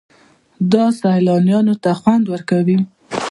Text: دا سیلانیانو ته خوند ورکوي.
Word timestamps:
دا 0.71 0.85
سیلانیانو 0.99 1.75
ته 1.83 1.91
خوند 1.99 2.25
ورکوي. 2.33 2.77